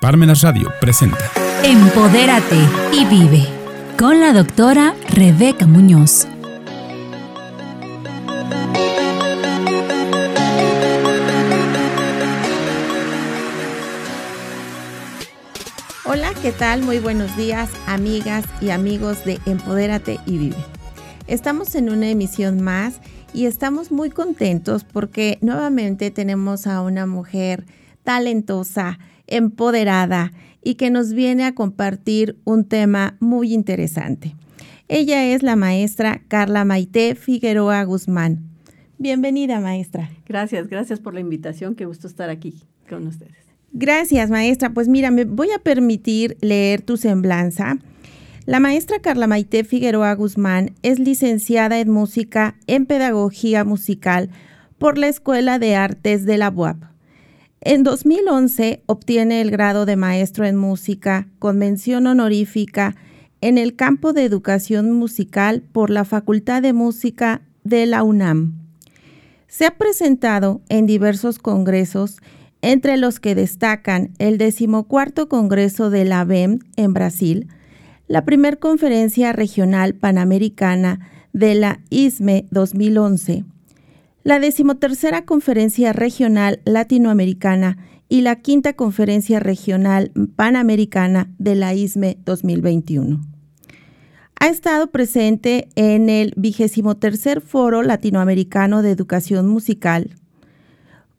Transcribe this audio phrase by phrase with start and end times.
[0.00, 1.18] Parmenas Radio presenta
[1.62, 2.56] Empodérate
[2.90, 3.46] y vive
[3.98, 6.26] con la doctora Rebeca Muñoz.
[16.06, 16.80] Hola, ¿qué tal?
[16.80, 20.64] Muy buenos días, amigas y amigos de Empodérate y Vive.
[21.26, 23.02] Estamos en una emisión más
[23.34, 27.66] y estamos muy contentos porque nuevamente tenemos a una mujer
[28.02, 28.98] talentosa,
[29.30, 34.36] empoderada y que nos viene a compartir un tema muy interesante.
[34.88, 38.40] Ella es la maestra Carla Maite Figueroa Guzmán.
[38.98, 40.10] Bienvenida, maestra.
[40.26, 41.74] Gracias, gracias por la invitación.
[41.74, 43.36] Qué gusto estar aquí con ustedes.
[43.72, 44.74] Gracias, maestra.
[44.74, 47.78] Pues mira, me voy a permitir leer tu semblanza.
[48.46, 54.30] La maestra Carla Maite Figueroa Guzmán es licenciada en música en pedagogía musical
[54.76, 56.82] por la Escuela de Artes de la UAP.
[57.62, 62.96] En 2011 obtiene el grado de maestro en música con mención honorífica
[63.42, 68.54] en el campo de educación musical por la Facultad de Música de la UNAM.
[69.46, 72.16] Se ha presentado en diversos congresos
[72.62, 77.48] entre los que destacan el decimocuarto Congreso de la BEM en Brasil,
[78.08, 83.44] la primer conferencia regional panamericana de la ISME 2011,
[84.22, 93.20] la decimotercera conferencia regional latinoamericana y la quinta conferencia regional panamericana de la ISME 2021.
[94.40, 100.16] Ha estado presente en el vigésimo tercer Foro Latinoamericano de Educación Musical,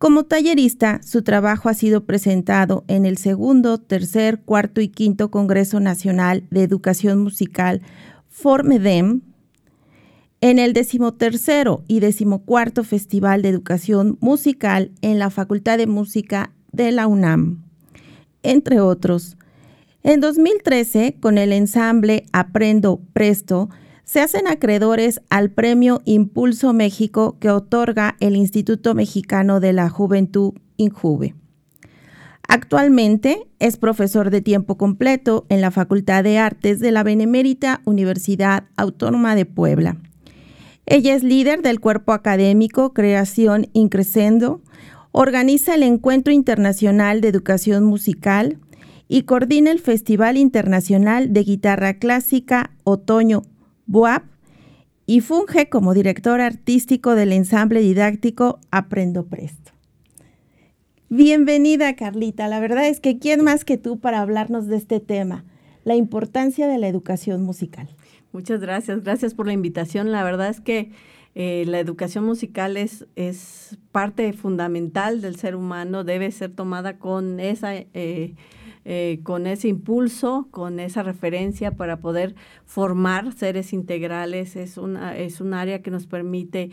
[0.02, 5.80] como tallerista, su trabajo ha sido presentado en el segundo, tercer, cuarto y quinto Congreso
[5.80, 7.84] Nacional de Educación Musical
[8.28, 9.22] Formedem,
[10.42, 16.92] en el decimotercero y decimocuarto Festival de Educación Musical en la Facultad de Música de
[16.92, 17.64] la UNAM,
[18.42, 19.38] entre otros.
[20.02, 23.70] En 2013, con el ensamble Aprendo Presto,
[24.04, 30.54] se hacen acreedores al Premio Impulso México que otorga el Instituto Mexicano de la Juventud
[30.78, 31.36] INJUVE.
[32.48, 38.64] Actualmente es profesor de tiempo completo en la Facultad de Artes de la Benemérita Universidad
[38.76, 39.98] Autónoma de Puebla.
[40.86, 44.62] Ella es líder del cuerpo académico Creación Increscendo,
[45.12, 48.58] organiza el Encuentro Internacional de Educación Musical
[49.08, 53.44] y coordina el Festival Internacional de Guitarra Clásica Otoño
[53.86, 54.24] BUAP
[55.06, 59.74] y funge como director artístico del ensamble didáctico Aprendo Presto.
[61.10, 62.48] Bienvenida, Carlita.
[62.48, 65.44] La verdad es que ¿quién más que tú para hablarnos de este tema?
[65.84, 67.90] La importancia de la educación musical.
[68.32, 70.12] Muchas gracias, gracias por la invitación.
[70.12, 70.92] La verdad es que
[71.36, 77.40] eh, la educación musical es, es parte fundamental del ser humano, debe ser tomada con
[77.40, 77.76] esa...
[77.76, 78.36] Eh,
[78.84, 82.34] eh, con ese impulso, con esa referencia para poder
[82.66, 84.56] formar seres integrales.
[84.56, 86.72] Es, una, es un área que nos permite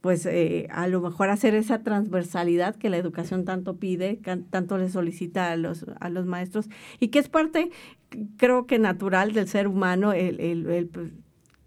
[0.00, 4.88] pues eh, a lo mejor hacer esa transversalidad que la educación tanto pide, tanto le
[4.88, 6.68] solicita a los, a los maestros
[7.00, 7.70] y que es parte,
[8.36, 11.12] creo que natural del ser humano, el, el pues,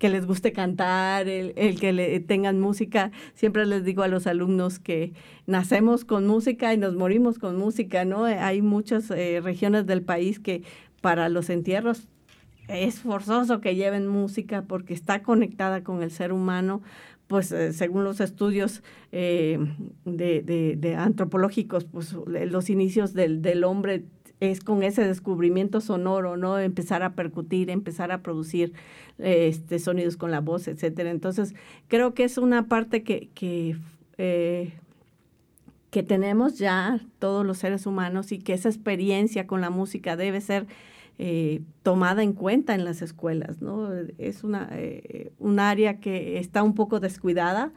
[0.01, 3.11] que les guste cantar, el, que le, tengan música.
[3.35, 5.13] Siempre les digo a los alumnos que
[5.45, 8.25] nacemos con música y nos morimos con música, ¿no?
[8.25, 10.63] Hay muchas eh, regiones del país que
[11.01, 12.07] para los entierros
[12.67, 16.81] es forzoso que lleven música porque está conectada con el ser humano,
[17.27, 18.81] pues eh, según los estudios
[19.11, 19.59] eh,
[20.05, 24.05] de, antropológicos, pues los inicios del, del hombre
[24.41, 26.57] es con ese descubrimiento sonoro, ¿no?
[26.57, 28.73] Empezar a percutir, empezar a producir
[29.19, 31.11] este, sonidos con la voz, etcétera.
[31.11, 31.53] Entonces,
[31.87, 33.77] creo que es una parte que, que,
[34.17, 34.73] eh,
[35.91, 40.41] que tenemos ya todos los seres humanos y que esa experiencia con la música debe
[40.41, 40.65] ser
[41.19, 43.93] eh, tomada en cuenta en las escuelas, ¿no?
[44.17, 47.71] Es una, eh, un área que está un poco descuidada.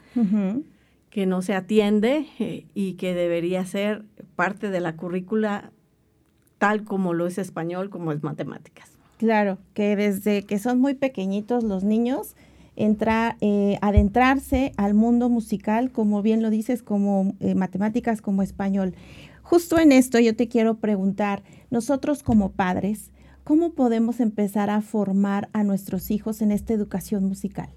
[1.11, 2.27] que no se atiende
[2.75, 4.03] y que debería ser
[4.35, 5.71] parte de la currícula
[6.65, 8.89] tal como lo es español, como es matemáticas.
[9.19, 12.37] Claro, que desde que son muy pequeñitos los niños,
[12.75, 18.95] entrar, eh, adentrarse al mundo musical, como bien lo dices, como eh, matemáticas, como español.
[19.43, 23.11] Justo en esto yo te quiero preguntar, nosotros como padres,
[23.45, 27.69] ¿cómo podemos empezar a formar a nuestros hijos en esta educación musical?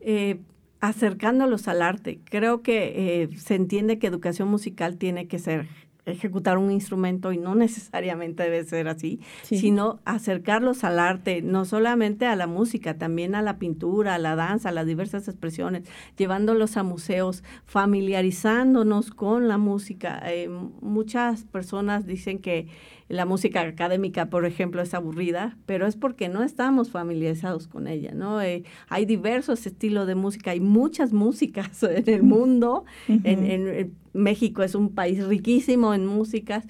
[0.00, 0.40] Eh,
[0.80, 2.20] acercándolos al arte.
[2.24, 5.68] Creo que se entiende que educación musical tiene que ser
[6.10, 12.26] ejecutar un instrumento y no necesariamente debe ser así, sino acercarlos al arte, no solamente
[12.26, 15.84] a la música, también a la pintura, a la danza, a las diversas expresiones,
[16.16, 20.20] llevándolos a museos, familiarizándonos con la música.
[20.26, 20.48] Eh,
[20.80, 22.68] muchas personas dicen que
[23.10, 28.12] la música académica, por ejemplo, es aburrida, pero es porque no estamos familiarizados con ella,
[28.14, 28.40] ¿no?
[28.40, 34.74] Eh, hay diversos estilos de música, hay muchas músicas en el mundo, en, México es
[34.74, 36.64] un país riquísimo en músicas,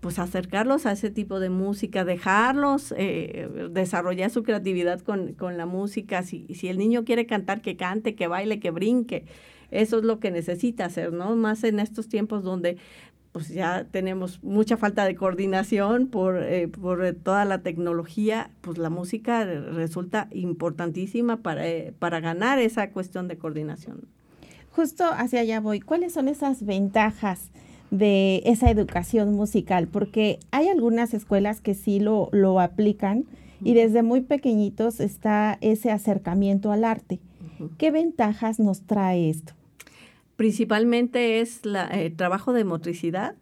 [0.00, 5.66] pues acercarlos a ese tipo de música, dejarlos eh, desarrollar su creatividad con, con la
[5.66, 9.24] música, si, si el niño quiere cantar, que cante, que baile, que brinque,
[9.72, 11.34] eso es lo que necesita hacer, ¿no?
[11.34, 12.76] Más en estos tiempos donde
[13.32, 18.90] pues ya tenemos mucha falta de coordinación por, eh, por toda la tecnología, pues la
[18.90, 24.06] música resulta importantísima para, eh, para ganar esa cuestión de coordinación.
[24.70, 25.80] Justo hacia allá voy.
[25.80, 27.50] ¿Cuáles son esas ventajas
[27.90, 29.88] de esa educación musical?
[29.88, 33.24] Porque hay algunas escuelas que sí lo, lo aplican
[33.64, 37.20] y desde muy pequeñitos está ese acercamiento al arte.
[37.78, 39.52] ¿Qué ventajas nos trae esto?
[40.36, 43.34] Principalmente es el eh, trabajo de motricidad,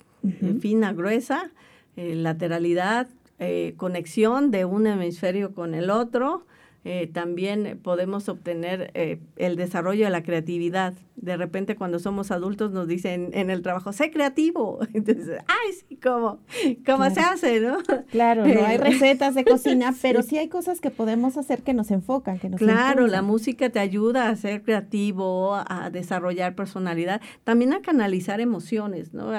[0.60, 1.50] fina, gruesa,
[1.96, 3.08] eh, lateralidad,
[3.38, 6.46] eh, conexión de un hemisferio con el otro,
[6.82, 10.94] eh, también podemos obtener eh, el desarrollo de la creatividad.
[11.16, 14.78] De repente cuando somos adultos nos dicen en el trabajo, sé creativo.
[14.94, 16.40] Entonces, ay, sí, ¿cómo?
[16.86, 17.78] ¿Cómo se hace, no?
[18.10, 21.90] Claro, no hay recetas de cocina, pero sí hay cosas que podemos hacer que nos
[21.90, 27.74] enfocan, que nos Claro, la música te ayuda a ser creativo, a desarrollar personalidad, también
[27.74, 29.30] a canalizar emociones, ¿no?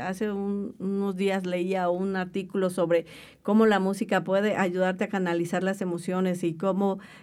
[0.00, 3.04] hace unos días leía un artículo sobre
[3.42, 6.77] cómo la música puede ayudarte a canalizar las emociones y cómo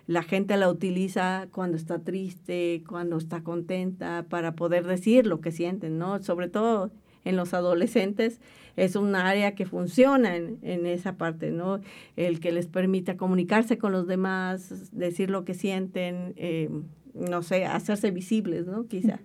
[0.08, 5.52] la gente la utiliza cuando está triste, cuando está contenta, para poder decir lo que
[5.52, 6.22] sienten, ¿no?
[6.22, 6.92] Sobre todo
[7.26, 8.40] en los adolescentes
[8.76, 11.80] es un área que funciona en, esa parte, ¿no?
[12.16, 16.70] El que les permita comunicarse con los demás, decir lo que sienten, eh,
[17.14, 18.88] no sé, hacerse visibles, ¿no?
[18.88, 19.20] Quizá.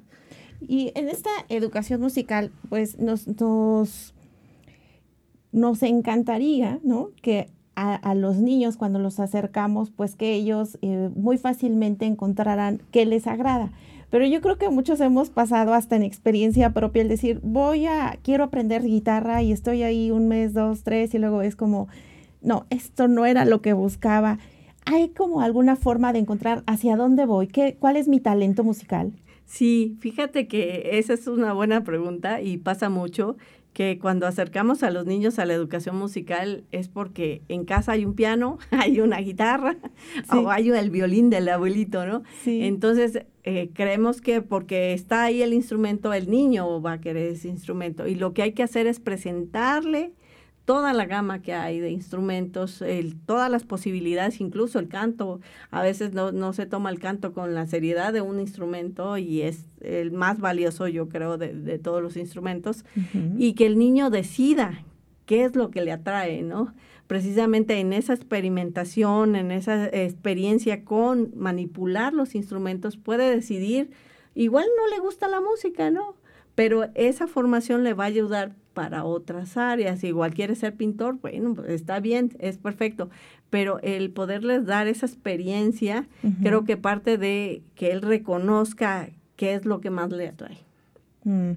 [0.61, 4.15] Y en esta educación musical, pues nos, nos,
[5.53, 7.11] nos encantaría, ¿no?
[7.23, 13.07] Que a, los niños cuando los acercamos, pues que ellos eh, muy fácilmente encontrarán qué
[13.07, 13.71] les agrada.
[14.11, 18.19] Pero yo creo que muchos hemos pasado hasta en experiencia propia el decir, voy a,
[18.23, 21.89] quiero aprender guitarra y estoy ahí un mes, dos, tres, y luego es como,
[22.43, 24.39] no, esto no era lo que buscaba.
[24.85, 27.47] ¿Hay como alguna forma de encontrar hacia dónde voy?
[27.47, 29.13] ¿Qué, ¿Cuál es mi talento musical?
[29.47, 33.37] Sí, fíjate que esa es una buena pregunta y pasa mucho
[33.73, 38.05] que cuando acercamos a los niños a la educación musical es porque en casa hay
[38.05, 39.77] un piano, hay una guitarra
[40.33, 42.23] o hay el violín del abuelito, ¿no?
[42.45, 47.49] Entonces, eh, creemos que porque está ahí el instrumento, el niño va a querer ese
[47.49, 48.07] instrumento.
[48.07, 50.13] Y lo que hay que hacer es presentarle
[50.71, 55.41] toda la gama que hay de instrumentos, el, todas las posibilidades, incluso el canto.
[55.73, 59.43] A veces no, no, se toma el canto con la seriedad de un instrumento y
[59.43, 62.85] es el más valioso, yo creo, de, de todos los instrumentos.
[63.37, 64.85] Y que el niño decida
[65.27, 66.73] qué es lo que le atrae, ¿no?
[67.09, 73.91] Precisamente en esa experimentación, en esa experiencia con manipular los instrumentos, puede decidir,
[74.37, 76.15] igual no le gusta la música, ¿no?
[76.55, 80.03] Pero esa formación le va a ayudar para otras áreas.
[80.05, 83.11] Igual quiere ser pintor, bueno, pues, está bien, es perfecto.
[83.51, 86.07] Pero el poderles dar esa experiencia,
[86.43, 90.59] creo que parte de que él reconozca qué es lo que más le atrae.
[91.25, 91.53] Mm,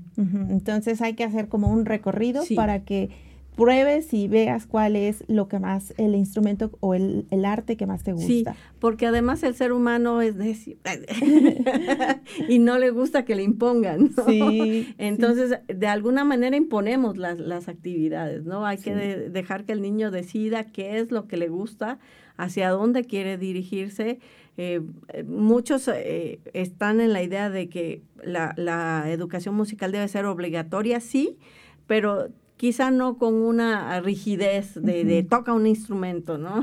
[0.50, 3.10] Entonces hay que hacer como un recorrido para que
[3.56, 8.04] pruebes y veas cuál es lo que más, el instrumento o el, arte que más
[8.04, 8.27] te gusta.
[8.27, 8.46] Sí,
[8.80, 10.77] porque además el ser humano es necio
[12.50, 14.12] y no le gusta que le impongan.
[14.25, 14.96] Sí.
[14.98, 18.66] Entonces, de alguna manera imponemos las, las actividades, ¿no?
[18.66, 22.00] Hay que dejar que el niño decida qué es lo que le gusta,
[22.38, 24.20] hacia dónde quiere dirigirse.
[24.58, 24.82] Eh,
[25.25, 31.00] muchos eh, están en la idea de que la, la educación musical debe ser obligatoria,
[31.00, 31.38] sí,
[31.86, 32.30] pero
[32.63, 36.62] quizá no con una rigidez de, toca un instrumento, ¿no?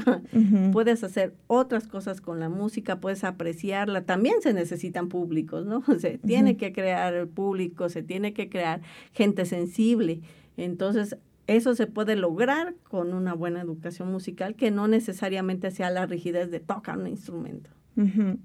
[0.73, 4.07] Puedes hacer otras cosas con la música, puedes apreciarla.
[4.07, 5.83] También se necesitan públicos, ¿no?
[5.99, 8.81] Se tiene que crear el público, se tiene que crear
[9.13, 10.23] gente sensible.
[10.57, 16.07] Entonces, eso se puede lograr con una buena educación musical que no necesariamente sea la
[16.07, 17.69] rigidez de tocar un instrumento.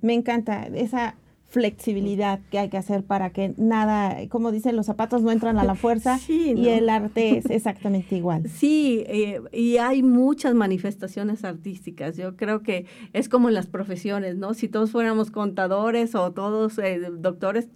[0.02, 1.16] Me encanta esa
[1.56, 5.64] flexibilidad que hay que hacer para que nada, como dicen, los zapatos no entran a
[5.64, 8.44] la fuerza y el arte es exactamente igual.
[8.66, 12.18] Sí, eh, y hay muchas manifestaciones artísticas.
[12.18, 14.54] Yo creo que es como en las profesiones, ¿no?
[14.54, 17.70] Si todos fuéramos contadores o todos eh, doctores,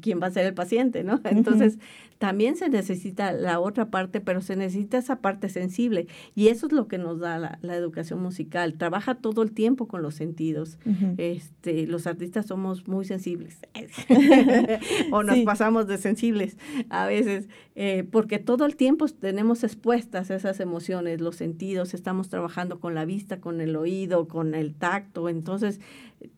[0.00, 1.20] quién va a ser el paciente, ¿no?
[1.24, 1.78] Entonces,
[2.18, 6.06] también se necesita la otra parte, pero se necesita esa parte sensible.
[6.34, 8.74] Y eso es lo que nos da la, educación musical.
[8.74, 10.78] Trabaja todo el tiempo con los sentidos.
[11.18, 13.58] este, los artistas somos muy sensibles.
[15.10, 16.56] o nos pasamos de sensibles
[16.88, 21.94] a veces, eh, porque todo el tiempo tenemos expuestas esas emociones, los sentidos.
[21.94, 25.28] Estamos trabajando con la vista, con el oído, con el tacto.
[25.28, 25.80] Entonces,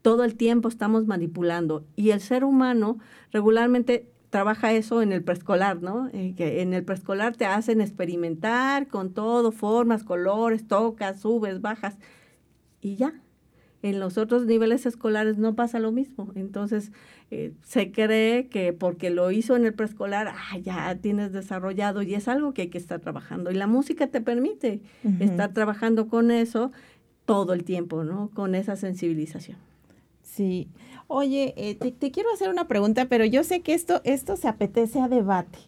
[0.03, 1.85] todo el tiempo estamos manipulando.
[1.97, 2.99] Y el ser humano
[3.33, 6.09] regularmente trabaja eso en el preescolar, ¿no?
[6.13, 11.97] Eh, que en el preescolar te hacen experimentar con todo, formas, colores, tocas, subes, bajas
[12.81, 13.15] y ya.
[13.83, 16.33] En los otros niveles escolares no pasa lo mismo.
[16.35, 16.91] Entonces,
[17.31, 22.15] eh, se cree que porque lo hizo en el preescolar, ah, ya tienes desarrollado y
[22.15, 23.51] es algo que hay que estar trabajando.
[23.51, 24.81] Y la música te permite
[25.21, 26.73] estar trabajando con eso
[27.27, 28.31] todo el tiempo, ¿no?
[28.35, 29.59] Con esa sensibilización.
[30.37, 30.69] Sí.
[31.09, 35.01] Oye, eh, te, quiero hacer una pregunta, pero yo sé que esto, esto se apetece
[35.01, 35.59] a debate.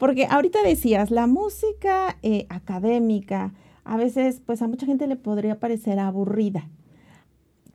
[0.00, 3.52] Porque ahorita decías, la música eh, académica,
[3.84, 6.68] a veces, pues a mucha gente le podría parecer aburrida.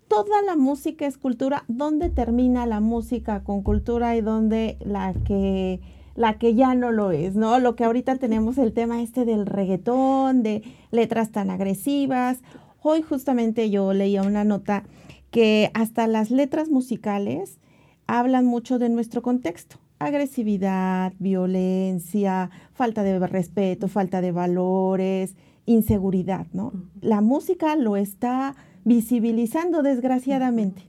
[0.09, 1.63] Toda la música es cultura.
[1.69, 5.79] ¿Dónde termina la música con cultura y dónde la que,
[6.15, 7.35] la que ya no lo es?
[7.35, 7.59] ¿No?
[7.59, 12.39] Lo que ahorita tenemos el tema este del reggaetón, de letras tan agresivas.
[12.81, 14.83] Hoy justamente yo leía una nota
[15.31, 17.59] que hasta las letras musicales
[18.05, 19.77] hablan mucho de nuestro contexto.
[19.99, 25.35] Agresividad, violencia, falta de respeto, falta de valores,
[25.65, 26.73] inseguridad, ¿no?
[27.01, 30.83] La música lo está visibilizando desgraciadamente.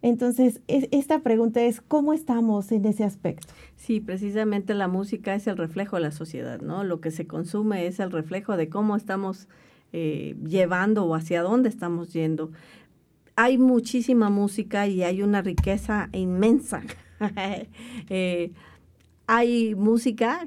[0.00, 3.52] Entonces, esta pregunta es, ¿cómo estamos en ese aspecto?
[3.74, 6.84] Sí, precisamente la música es el reflejo de la sociedad, ¿no?
[6.84, 9.48] Lo que se consume es el reflejo de cómo estamos
[9.92, 12.52] eh, llevando o hacia dónde estamos yendo
[13.38, 16.82] hay muchísima música y hay una riqueza inmensa.
[18.10, 18.52] Eh,
[19.26, 20.46] hay música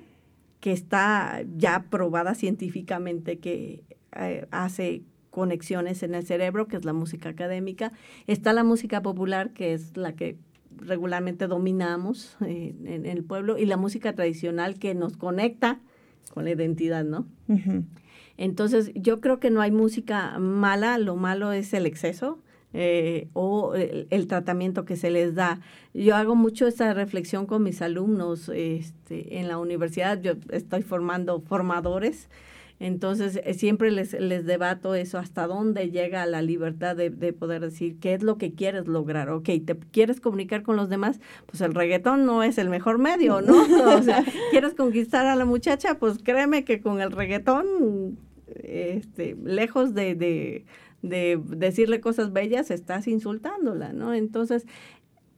[0.61, 3.83] que está ya probada científicamente que
[4.15, 7.91] eh, hace conexiones en el cerebro, que es la música académica.
[8.25, 10.37] Está la música popular, que es la que
[10.77, 15.81] regularmente dominamos eh, en, el pueblo, y la música tradicional que nos conecta
[16.33, 17.27] con la identidad, ¿no?
[18.37, 22.39] Entonces, yo creo que no hay música mala, lo malo es el exceso
[22.73, 25.59] eh, o el, tratamiento que se les da.
[25.93, 30.21] Yo hago mucho esa reflexión con mis alumnos este, en la universidad.
[30.21, 32.29] Yo estoy formando formadores.
[32.79, 37.61] Entonces, eh, siempre les, les debato eso, hasta dónde llega la libertad de, de, poder
[37.61, 39.29] decir qué es lo que quieres lograr.
[39.29, 41.19] Ok, ¿te quieres comunicar con los demás?
[41.45, 43.53] Pues el reggaetón no es el mejor medio, ¿no?
[43.97, 45.99] O sea, ¿quieres conquistar a la muchacha?
[45.99, 48.17] Pues créeme que con el reggaetón,
[48.55, 50.65] este, lejos de, de
[51.01, 54.13] de decirle cosas bellas, estás insultándola, ¿no?
[54.13, 54.65] Entonces,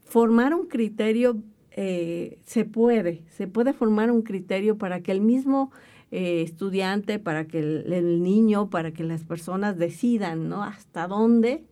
[0.05, 1.41] formar un criterio
[1.75, 5.72] eh, se puede, se puede formar un criterio para que el mismo
[6.12, 10.63] eh, estudiante, para que el, niño, para que las personas decidan, ¿no?
[10.63, 11.63] Hasta dónde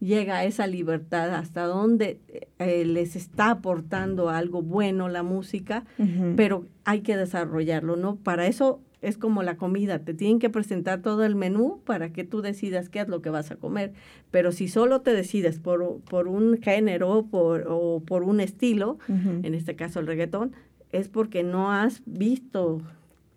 [0.00, 2.20] llega esa libertad, hasta dónde
[2.58, 5.84] eh, les está aportando algo bueno la música,
[6.36, 8.16] pero hay que desarrollarlo, ¿no?
[8.16, 12.24] Para eso es como la comida, te tienen que presentar todo el menú para que
[12.24, 13.92] tú decidas qué es lo que vas a comer.
[14.32, 19.54] Pero si solo te decides por, por un género por, o por un estilo, en
[19.54, 20.52] este caso el reggaetón,
[20.90, 22.82] es porque no has visto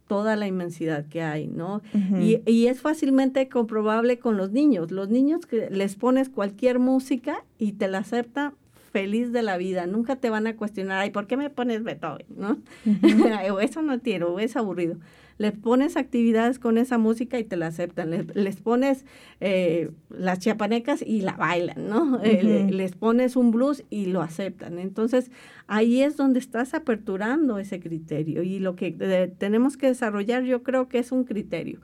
[0.07, 1.83] toda la inmensidad que hay, ¿no?
[2.19, 4.89] y, y, es fácilmente comprobable con los niños.
[4.89, 8.53] Los niños que les pones cualquier música y te la aceptan
[8.91, 9.85] feliz de la vida.
[9.85, 12.25] Nunca te van a cuestionar, ay, ¿por qué me pones Beethoven?
[12.35, 12.57] ¿no?
[13.53, 14.97] o eso no quiero, o es aburrido
[15.39, 19.05] les pones actividades con esa música y te la aceptan, les, pones
[19.39, 22.19] eh, las chiapanecas y la bailan, ¿no?
[22.29, 24.77] Eh, les pones un blues y lo aceptan.
[24.77, 25.31] Entonces,
[25.67, 30.62] ahí es donde estás aperturando ese criterio y lo que eh, tenemos que desarrollar yo
[30.62, 31.79] creo que es un criterio.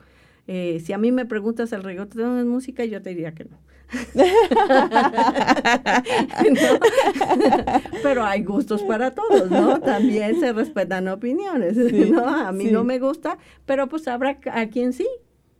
[0.47, 3.57] Si a mí me preguntas el reggaetón es música, yo te diría que no.
[8.03, 9.79] Pero hay gustos para todos, ¿no?
[9.81, 12.27] También se respetan opiniones, ¿no?
[12.27, 15.07] A mí no me gusta, pero pues habrá a quien sí,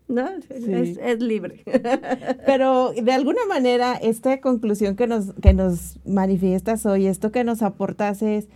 [0.08, 0.28] ¿no?
[0.50, 1.64] Es, es, libre.
[2.46, 7.62] Pero de alguna manera, esta conclusión que nos, que nos manifiestas hoy, esto que nos
[7.62, 8.48] aportas es,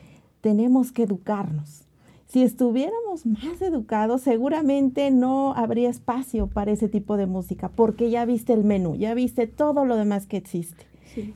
[0.41, 1.85] tenemos que educarnos.
[2.29, 8.23] Si estuviéramos más educados, seguramente no habría espacio para ese tipo de música, porque ya
[8.25, 10.85] viste el menú, ya viste todo lo demás que existe.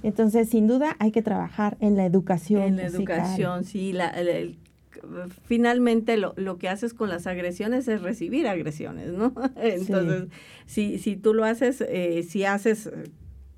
[0.04, 2.62] Entonces, sin duda, hay que trabajar en la educación.
[2.62, 3.92] En la educación, sí.
[3.92, 4.14] La,
[5.46, 9.34] finalmente, lo, lo, que haces con las agresiones es recibir agresiones, ¿no?
[9.56, 10.30] Entonces,
[10.68, 12.92] si, si tú lo haces, eh, si haces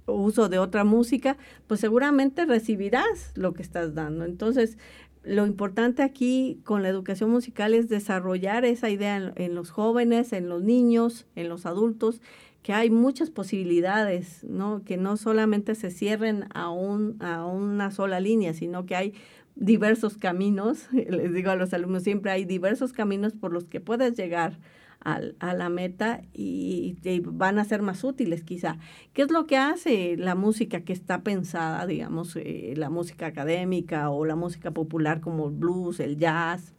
[0.07, 1.35] uso de otra música,
[1.67, 4.23] pues seguramente recibirás lo que estás dando.
[4.23, 4.77] Entonces,
[5.25, 10.49] lo importante aquí con la educación musical es desarrollar esa idea en, los jóvenes, en
[10.49, 12.21] los niños, en los adultos,
[12.61, 14.83] que hay muchas posibilidades, ¿no?
[14.83, 19.13] Que no solamente se cierren a, un, a una sola línea, sino que hay
[19.55, 24.15] diversos caminos, les digo a los alumnos siempre hay diversos caminos por los que puedes
[24.15, 24.59] llegar
[25.05, 28.79] a la meta y, van a ser más útiles quizá.
[29.13, 34.09] ¿Qué es lo que hace la música que está pensada, digamos, eh, la música académica
[34.09, 36.73] o la música popular como el blues, el jazz,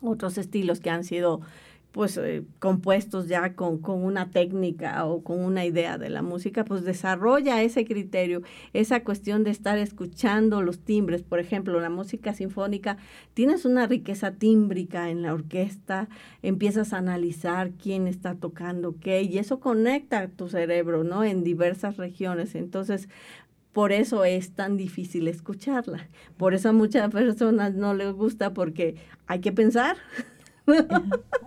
[0.00, 1.40] otros estilos que han sido
[1.92, 6.64] pues eh, compuestos ya con, con, una técnica o con una idea de la música,
[6.64, 8.42] pues desarrolla ese criterio,
[8.72, 11.22] esa cuestión de estar escuchando los timbres.
[11.22, 12.98] Por ejemplo, la música sinfónica,
[13.34, 16.08] tienes una riqueza tímbrica en la orquesta,
[16.42, 21.24] empiezas a analizar quién está tocando qué, y eso conecta tu cerebro, ¿no?
[21.24, 22.54] En diversas regiones.
[22.54, 23.08] Entonces,
[23.72, 26.08] por eso es tan difícil escucharla.
[26.36, 29.96] Por eso a muchas personas no les gusta porque hay que pensar.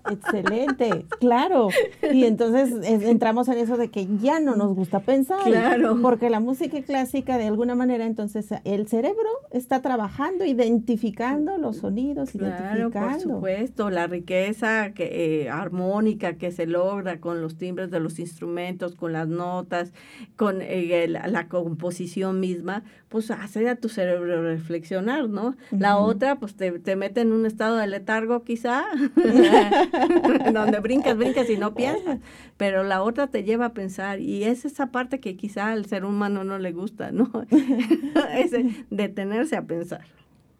[0.10, 1.70] Excelente, claro.
[2.12, 5.44] Y entonces entramos en eso de que ya no nos gusta pensar.
[5.44, 6.00] Claro.
[6.02, 12.32] Porque la música clásica, de alguna manera, entonces el cerebro está trabajando, identificando los sonidos,
[12.32, 18.00] claro, por supuesto, la riqueza que, eh, armónica que se logra con los timbres de
[18.00, 19.94] los instrumentos, con las notas,
[20.36, 25.56] con eh, la, composición misma, pues hace a tu cerebro reflexionar, ¿no?
[25.72, 28.86] La otra, pues te, te mete en un estado de letargo quizá,
[30.54, 32.20] donde brincas, brincas y no piensas,
[32.58, 36.06] pero la otra te lleva a pensar y es esa parte que quizá al ser
[36.06, 37.32] humano no le gusta, ¿no?
[38.36, 38.52] es
[38.90, 40.06] detenerse a pensar.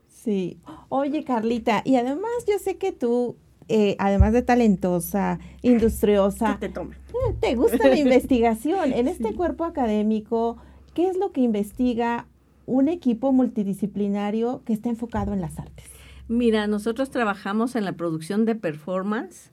[0.08, 0.58] Sí.
[0.90, 6.96] Oye, Carlita, y además yo sé que tú, eh, además de talentosa, industriosa, te, toma?
[7.10, 8.94] Eh, te gusta la investigación.
[8.94, 10.58] En este cuerpo académico,
[10.94, 12.28] ¿qué es lo que investiga
[12.68, 15.91] un equipo multidisciplinario que está enfocado en las artes?
[16.32, 19.52] Mira, nosotros trabajamos en la producción de performance,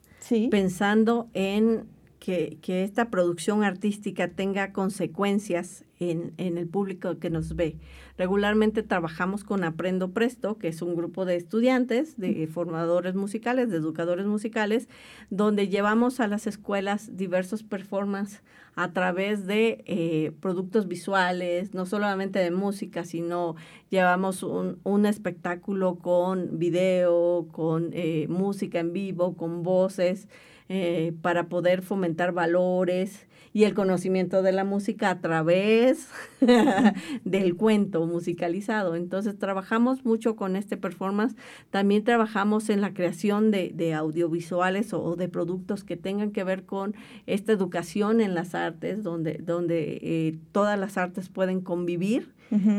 [0.49, 7.77] pensando en que, esta producción artística tenga consecuencias en, en, el público que nos ve.
[8.17, 13.77] Regularmente trabajamos con Aprendo Presto, que es un grupo de estudiantes, de formadores musicales, de
[13.77, 14.89] educadores musicales,
[15.29, 18.41] donde llevamos a las escuelas diversos performances
[18.75, 23.55] a través de eh, productos visuales, no solamente de música, sino
[23.89, 30.29] llevamos un, un espectáculo con video, con eh, música en vivo, con voces,
[30.69, 36.07] eh, para poder fomentar valores y el conocimiento de la música a través
[37.23, 38.95] del cuento musicalizado.
[38.95, 41.35] Entonces trabajamos mucho con este performance.
[41.71, 46.95] También trabajamos en la creación de, audiovisuales o, de productos que tengan que ver con
[47.25, 52.33] esta educación en las artes, donde, donde eh, todas las artes pueden convivir.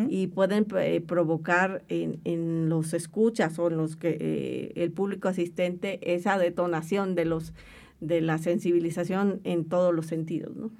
[0.08, 6.00] y pueden eh, provocar en, los escuchas o en los que eh, el público asistente
[6.12, 7.52] esa detonación de los
[8.00, 10.70] de la sensibilización en todos los sentidos, ¿no?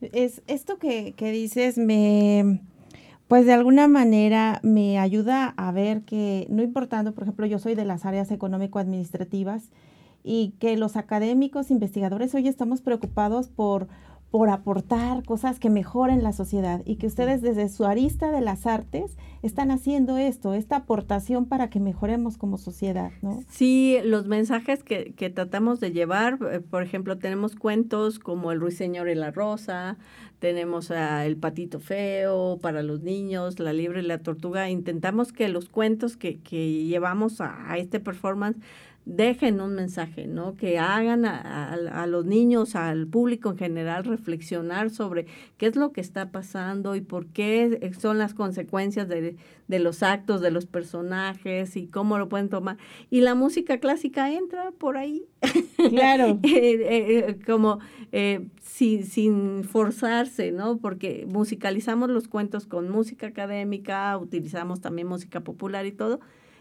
[0.00, 2.60] Es esto que, que dices me,
[3.28, 7.74] pues de alguna manera me ayuda a ver que, no importando, por ejemplo, yo soy
[7.74, 9.70] de las áreas económico-administrativas
[10.24, 13.88] y que los académicos, investigadores, hoy estamos preocupados por
[14.32, 18.66] por aportar cosas que mejoren la sociedad y que ustedes desde su arista de las
[18.66, 23.44] artes están haciendo esto, esta aportación para que mejoremos como sociedad, ¿no?
[23.50, 28.60] Sí, los mensajes que, que tratamos de llevar, eh, por ejemplo, tenemos cuentos como El
[28.60, 29.98] Ruiseñor y la Rosa,
[30.38, 35.50] tenemos a El Patito Feo para los niños, La Libre y la Tortuga, intentamos que
[35.50, 38.58] los cuentos que, que llevamos a, a este performance
[39.04, 40.54] dejen un mensaje, ¿no?
[40.54, 46.00] Que hagan a, los niños, al público en general, reflexionar sobre qué es lo que
[46.00, 49.36] está pasando y por qué son las consecuencias de,
[49.68, 52.76] los actos de los personajes y cómo lo pueden tomar.
[53.10, 55.24] Y la música clásica entra por ahí.
[55.90, 56.38] Claro.
[56.52, 57.78] Eh, eh, eh, como
[58.60, 60.78] sin, sin forzarse, ¿no?
[60.78, 66.20] Porque musicalizamos los cuentos con música académica, utilizamos también música popular y todo,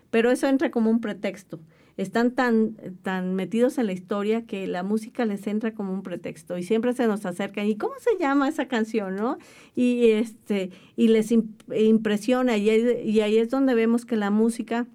[0.09, 1.59] pero eso entra como un pretexto
[1.97, 6.57] están tan, tan metidos en la historia que la música les entra como un pretexto
[6.57, 9.37] y siempre se nos acercan y cómo se llama esa canción, ¿no?
[9.75, 14.87] Y este y les impresiona y, y ahí es donde vemos que la música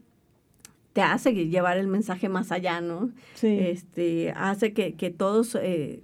[0.96, 3.10] te hace llevar el mensaje más allá, ¿no?
[3.34, 3.48] Sí.
[3.60, 6.02] Este hace que, que todos eh,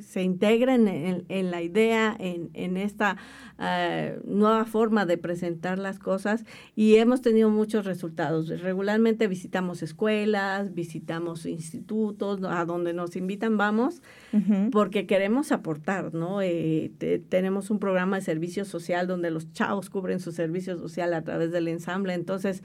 [0.00, 3.16] se integren en, la idea, en, esta
[3.58, 6.44] eh, nueva forma de presentar las cosas
[6.76, 8.48] y hemos tenido muchos resultados.
[8.60, 14.02] Regularmente visitamos escuelas, visitamos institutos, a donde nos invitan vamos,
[14.70, 16.42] porque queremos aportar, ¿no?
[16.42, 16.92] Eh,
[17.28, 21.50] tenemos un programa de servicio social donde los chavos cubren su servicio social a través
[21.52, 22.62] del ensamble, entonces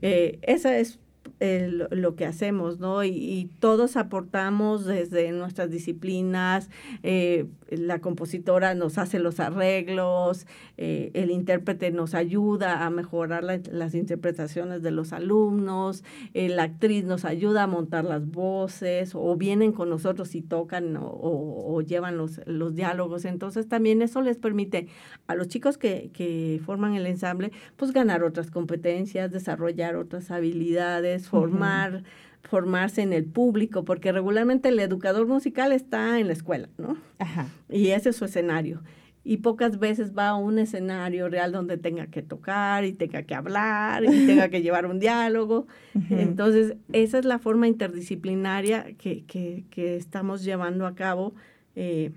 [0.00, 0.98] esa es
[1.40, 3.04] lo que hacemos, ¿no?
[3.04, 6.70] Y, todos aportamos desde nuestras disciplinas,
[7.02, 7.46] eh,
[7.78, 14.82] la compositora nos hace los arreglos, eh, el intérprete nos ayuda a mejorar las interpretaciones
[14.82, 16.04] de los alumnos,
[16.34, 20.98] eh, la actriz nos ayuda a montar las voces, o vienen con nosotros y tocan
[21.00, 23.24] o, llevan los, los, diálogos.
[23.24, 24.88] Entonces también eso les permite
[25.26, 31.28] a los chicos que, que forman el ensamble, pues ganar otras competencias, desarrollar otras habilidades,
[31.28, 32.04] formar,
[32.42, 36.96] formarse en el público, porque regularmente el educador musical está en la escuela, ¿no?
[37.18, 37.48] Ajá.
[37.68, 38.82] Y ese es su escenario.
[39.24, 43.34] Y pocas veces va a un escenario real donde tenga que tocar y tenga que
[43.36, 45.68] hablar y tenga que llevar un diálogo.
[46.10, 51.34] Entonces, esa es la forma interdisciplinaria que, que, que estamos llevando a cabo.
[51.76, 52.10] Eh,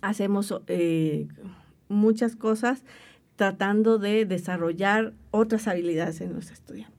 [0.00, 1.28] hacemos eh,
[1.88, 2.84] muchas cosas
[3.36, 6.97] tratando de desarrollar otras habilidades en los estudiantes.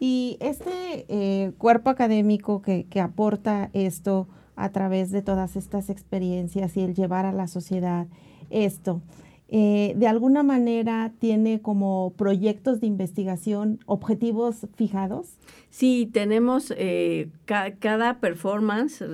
[0.00, 6.82] Y este eh, cuerpo académico que, aporta esto a través de todas estas experiencias y
[6.82, 8.06] el llevar a la sociedad
[8.50, 9.02] esto,
[9.48, 15.38] eh, de alguna manera tiene como proyectos de investigación objetivos fijados?
[15.70, 19.04] Sí, tenemos eh, cada performance,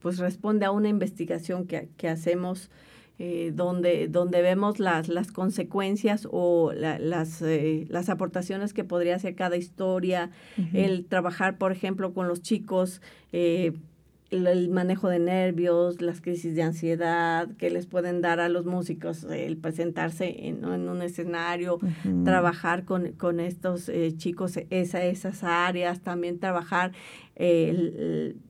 [0.00, 2.70] pues responde a una investigación que, que hacemos
[3.22, 9.34] eh, donde, donde vemos las, las consecuencias o las, eh, las aportaciones que podría hacer
[9.34, 10.30] cada historia,
[10.72, 13.02] el trabajar, por ejemplo, con los chicos,
[13.32, 13.72] eh,
[14.30, 19.24] el, manejo de nervios, las crisis de ansiedad que les pueden dar a los músicos,
[19.24, 21.78] el presentarse en, un escenario,
[22.24, 26.92] trabajar con, con estos chicos esa, esas áreas, también trabajar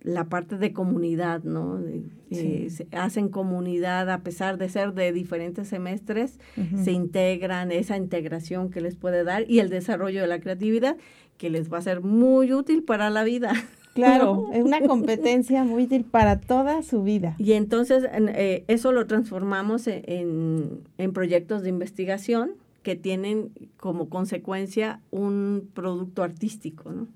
[0.03, 1.81] la parte de comunidad, ¿no?
[2.33, 6.39] Eh, hacen comunidad a pesar de ser de diferentes semestres,
[6.83, 10.97] se integran, esa integración que les puede dar y el desarrollo de la creatividad
[11.39, 13.53] que les va a ser muy útil para la vida.
[13.95, 17.35] Claro, es una competencia muy útil para toda su vida.
[17.39, 24.09] Y entonces eh, eso lo transformamos e, en, en, proyectos de investigación que tienen como
[24.09, 27.09] consecuencia un producto artístico, ¿no?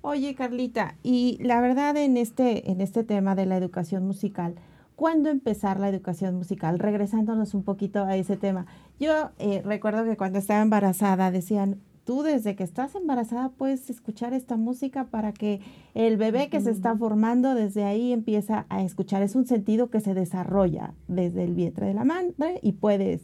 [0.00, 4.54] Oye, Carlita, y la verdad en este, en este tema de la educación musical,
[4.96, 6.78] ¿cuándo empezar la educación musical?
[6.78, 8.66] Regresándonos un poquito a ese tema.
[9.00, 14.32] Yo eh, recuerdo que cuando estaba embarazada decían, tú desde que estás embarazada puedes escuchar
[14.32, 15.60] esta música para que
[15.92, 19.20] el bebé que se está formando desde ahí empieza a escuchar.
[19.20, 23.20] Es un sentido que se desarrolla desde el vientre de la madre y puedes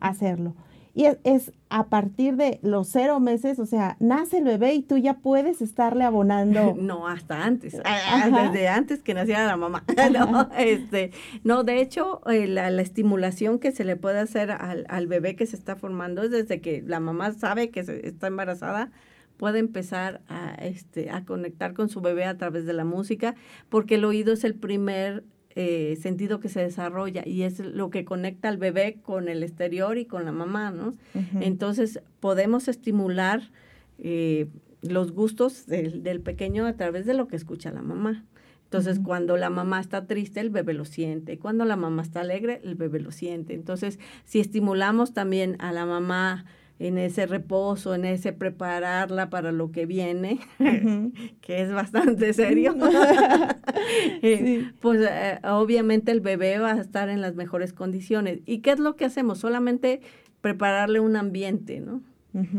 [0.00, 0.54] hacerlo.
[0.96, 4.96] Y es, a partir de los cero meses, o sea, nace el bebé y tú
[4.96, 6.74] ya puedes estarle abonando.
[6.86, 9.84] No, hasta antes, desde antes que naciera la mamá.
[10.10, 11.10] no, este,
[11.44, 15.44] no, de hecho, eh, la, estimulación que se le puede hacer al, al, bebé que
[15.44, 18.90] se está formando es desde que la mamá sabe que está embarazada,
[19.36, 23.34] puede empezar a, este, a conectar con su bebé a través de la música,
[23.68, 25.24] porque el oído es el primer
[25.58, 29.96] eh, sentido que se desarrolla y es lo que conecta al bebé con el exterior
[29.96, 30.94] y con la mamá, ¿no?
[31.40, 33.50] Entonces podemos estimular
[33.98, 34.48] eh,
[34.82, 38.26] los gustos del, pequeño a través de lo que escucha la mamá.
[38.64, 41.38] Entonces, cuando la mamá está triste, el bebé lo siente.
[41.38, 43.54] Cuando la mamá está alegre, el bebé lo siente.
[43.54, 46.44] Entonces, si estimulamos también a la mamá
[46.78, 50.40] en ese reposo, en ese prepararla para lo que viene,
[51.40, 52.74] que es bastante serio,
[54.22, 58.40] eh, pues eh, obviamente el bebé va a estar en las mejores condiciones.
[58.44, 59.38] ¿Y qué es lo que hacemos?
[59.38, 60.00] Solamente
[60.40, 62.02] prepararle un ambiente, ¿no?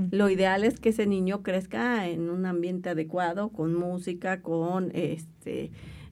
[0.09, 5.69] Lo ideal es que ese niño crezca en un ambiente adecuado, con música, con este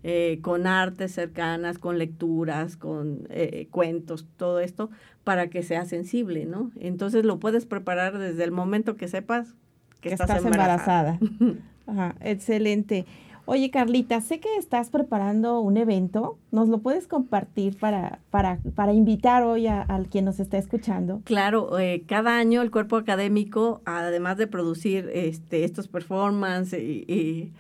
[0.07, 4.91] eh, con artes cercanas, con lecturas, con eh, cuentos, todo esto,
[5.23, 6.69] para que sea sensible, ¿no?
[6.79, 9.55] Entonces lo puedes preparar desde el momento que sepas
[10.01, 11.17] que, estás, embarazada.
[11.87, 13.07] Ajá, excelente.
[13.45, 16.37] Oye, Carlita, sé que estás preparando un evento.
[16.51, 21.21] ¿Nos lo puedes compartir para, para, para invitar hoy a, quien nos está escuchando?
[21.23, 27.51] Claro, eh, cada año el cuerpo académico, además de producir este, estos performances y y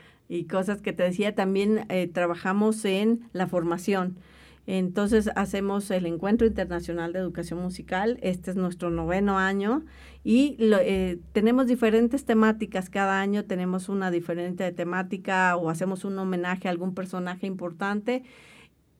[0.49, 4.17] cosas que te decía, también eh, trabajamos en la formación.
[4.67, 9.83] Entonces hacemos el Encuentro Internacional de Educación Musical, este es nuestro noveno año
[10.23, 16.67] y eh, tenemos diferentes temáticas, cada año tenemos una diferente temática o hacemos un homenaje
[16.67, 18.23] a algún personaje importante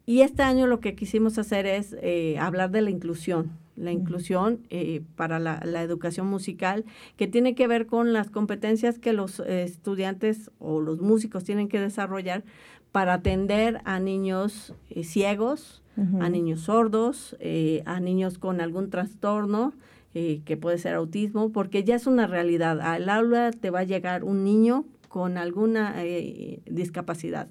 [0.05, 4.61] y este año lo que quisimos hacer es eh, hablar de la inclusión, la inclusión
[4.69, 6.85] eh, para la, educación musical,
[7.17, 11.79] que tiene que ver con las competencias que los estudiantes o los músicos tienen que
[11.79, 12.43] desarrollar
[12.91, 15.83] para atender a niños ciegos,
[16.19, 17.35] a niños sordos,
[17.85, 19.73] a niños con algún trastorno,
[20.13, 22.79] que puede ser autismo, porque ya es una realidad.
[22.79, 25.93] Al aula te va a llegar un niño con alguna
[26.65, 27.49] discapacidad.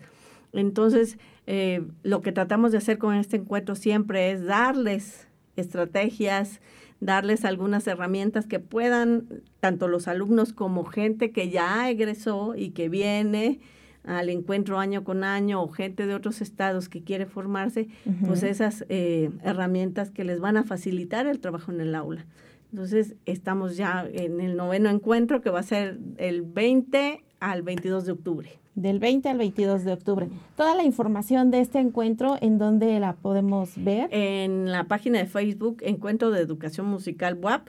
[0.55, 6.61] Entonces, eh, lo que tratamos de hacer con este encuentro siempre es darles estrategias,
[7.01, 12.89] darles algunas herramientas que puedan, tanto los alumnos como gente que ya egresó y que
[12.89, 13.61] viene
[14.05, 17.89] al encuentro año con año o gente de otros estados que quiere formarse,
[18.27, 22.27] pues esas eh, herramientas que les van a facilitar el trabajo en el aula.
[22.71, 28.07] Entonces, estamos ya en el noveno encuentro que va a ser el 20 al 22
[28.07, 30.29] de octubre del 20 al 22 de octubre.
[30.57, 34.09] Toda la información de este encuentro, ¿en dónde la podemos ver?
[34.11, 37.69] En la página de Facebook, Encuentro de Educación Musical WAP,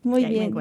[0.04, 0.54] Muy bien.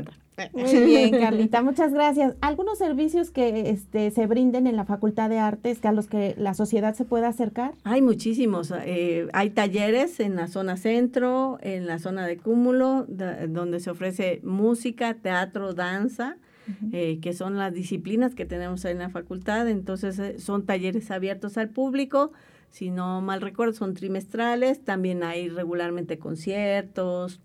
[0.53, 2.35] Muy bien, Carlita, muchas gracias.
[2.41, 6.35] ¿Algunos servicios que este, se brinden en la Facultad de Artes que a los que
[6.39, 7.75] la sociedad se pueda acercar?
[7.85, 8.73] Hay muchísimos.
[8.85, 14.41] Eh, hay talleres en la zona centro, en la zona de cúmulo, donde se ofrece
[14.43, 16.37] música, teatro, danza.
[16.93, 19.69] Eh, que son las disciplinas que tenemos en la facultad.
[19.69, 22.33] Entonces, eh, son talleres abiertos al público.
[22.71, 24.83] Si no mal recuerdo, son trimestrales.
[24.85, 27.41] También hay regularmente conciertos,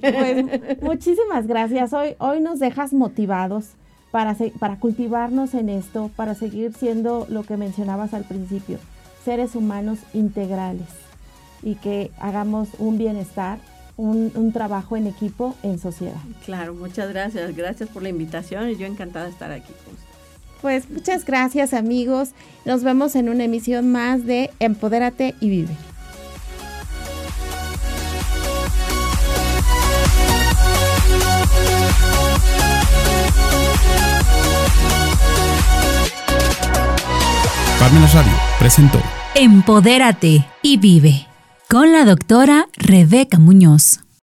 [0.00, 1.92] Pues muchísimas gracias.
[1.92, 3.74] Hoy, hoy nos dejas motivados
[4.10, 8.78] para, para cultivarnos en esto, para seguir siendo lo que mencionabas al principio,
[9.24, 10.88] seres humanos integrales
[11.62, 13.60] y que hagamos un bienestar
[13.96, 16.20] un, trabajo en equipo en sociedad.
[16.44, 17.54] Claro, muchas gracias.
[17.54, 20.10] Gracias por la invitación y yo encantada de estar aquí con ustedes.
[20.60, 22.30] Pues muchas gracias amigos.
[22.64, 25.76] Nos vemos en una emisión más de Empodérate y Vive.
[37.78, 39.00] Carmen Radio presentó
[39.34, 41.29] Empodérate y Vive
[41.70, 44.00] con la doctora Rebeca Muñoz.